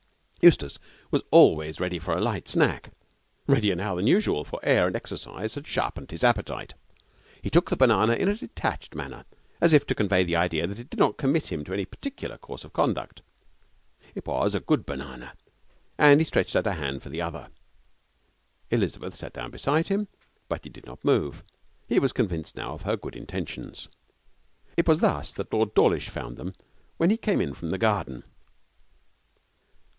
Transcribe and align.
Eustace 0.41 0.79
was 1.11 1.21
always 1.29 1.79
ready 1.79 1.99
for 1.99 2.17
a 2.17 2.19
light 2.19 2.47
snack 2.47 2.89
readier 3.45 3.75
now 3.75 3.93
than 3.93 4.07
usual, 4.07 4.43
for 4.43 4.59
air 4.63 4.87
and 4.87 4.95
exercise 4.95 5.53
had 5.53 5.67
sharpened 5.67 6.09
his 6.09 6.23
appetite. 6.23 6.73
He 7.43 7.51
took 7.51 7.69
the 7.69 7.75
banana 7.77 8.13
in 8.15 8.27
a 8.27 8.35
detached 8.35 8.95
manner, 8.95 9.25
as 9.61 9.71
it 9.73 9.87
to 9.87 9.93
convey 9.93 10.23
the 10.23 10.35
idea 10.35 10.65
that 10.65 10.79
it 10.79 10.89
did 10.89 10.99
not 10.99 11.17
commit 11.19 11.51
him 11.51 11.63
to 11.65 11.73
any 11.75 11.85
particular 11.85 12.39
course 12.39 12.63
of 12.63 12.73
conduct. 12.73 13.21
It 14.15 14.25
was 14.25 14.55
a 14.55 14.59
good 14.59 14.83
banana, 14.83 15.35
and 15.99 16.19
he 16.19 16.25
stretched 16.25 16.55
out 16.55 16.65
a 16.65 16.73
hand 16.73 17.03
for 17.03 17.09
the 17.09 17.21
other. 17.21 17.49
Elizabeth 18.71 19.13
sat 19.13 19.33
down 19.33 19.51
beside 19.51 19.89
him, 19.89 20.07
but 20.49 20.63
he 20.63 20.71
did 20.71 20.87
not 20.87 21.05
move. 21.05 21.43
He 21.87 21.99
was 21.99 22.11
convinced 22.13 22.55
now 22.55 22.73
of 22.73 22.81
her 22.81 22.97
good 22.97 23.15
intentions. 23.15 23.87
It 24.75 24.87
was 24.87 24.99
thus 25.01 25.31
that 25.33 25.53
Lord 25.53 25.75
Dawlish 25.75 26.09
found 26.09 26.37
them 26.37 26.55
when 26.97 27.11
he 27.11 27.17
came 27.17 27.39
in 27.41 27.53
from 27.53 27.69
the 27.69 27.77
garden. 27.77 28.23